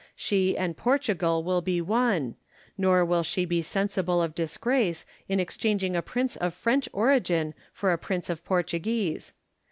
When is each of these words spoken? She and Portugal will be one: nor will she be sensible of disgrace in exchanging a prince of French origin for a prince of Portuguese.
She 0.15 0.57
and 0.57 0.75
Portugal 0.75 1.43
will 1.43 1.61
be 1.61 1.79
one: 1.79 2.33
nor 2.75 3.05
will 3.05 3.21
she 3.21 3.45
be 3.45 3.61
sensible 3.61 4.19
of 4.19 4.33
disgrace 4.33 5.05
in 5.29 5.39
exchanging 5.39 5.95
a 5.95 6.01
prince 6.01 6.35
of 6.37 6.55
French 6.55 6.89
origin 6.91 7.53
for 7.71 7.91
a 7.93 7.99
prince 7.99 8.27
of 8.27 8.43
Portuguese. 8.43 9.33